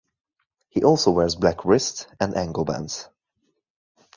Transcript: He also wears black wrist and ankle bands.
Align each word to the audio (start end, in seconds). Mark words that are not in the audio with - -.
He 0.69 0.83
also 0.83 1.11
wears 1.11 1.35
black 1.35 1.63
wrist 1.63 2.07
and 2.19 2.35
ankle 2.35 2.65
bands. 2.65 3.07